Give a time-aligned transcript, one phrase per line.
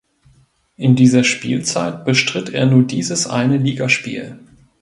[0.77, 4.39] In dieser Spielzeit bestritt er nur dieses eine Ligaspiel.